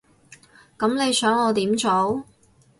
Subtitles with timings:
[0.79, 2.23] 噉你想我點做？